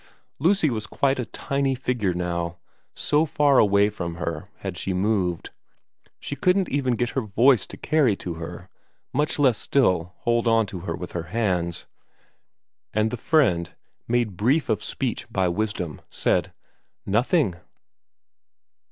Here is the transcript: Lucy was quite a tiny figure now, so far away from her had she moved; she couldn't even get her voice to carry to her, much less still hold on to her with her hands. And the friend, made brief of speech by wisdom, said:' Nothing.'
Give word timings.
Lucy 0.39 0.71
was 0.71 0.87
quite 0.87 1.19
a 1.19 1.25
tiny 1.27 1.75
figure 1.75 2.15
now, 2.15 2.57
so 2.95 3.23
far 3.23 3.59
away 3.59 3.87
from 3.87 4.15
her 4.15 4.49
had 4.61 4.75
she 4.75 4.95
moved; 4.95 5.51
she 6.19 6.35
couldn't 6.35 6.67
even 6.69 6.95
get 6.95 7.11
her 7.11 7.21
voice 7.21 7.67
to 7.67 7.77
carry 7.77 8.15
to 8.15 8.33
her, 8.33 8.67
much 9.13 9.37
less 9.37 9.59
still 9.59 10.13
hold 10.21 10.47
on 10.47 10.65
to 10.65 10.79
her 10.79 10.95
with 10.95 11.11
her 11.11 11.27
hands. 11.29 11.85
And 12.95 13.11
the 13.11 13.15
friend, 13.15 13.75
made 14.07 14.35
brief 14.37 14.69
of 14.69 14.83
speech 14.83 15.27
by 15.31 15.47
wisdom, 15.47 16.01
said:' 16.09 16.51
Nothing.' 17.05 17.57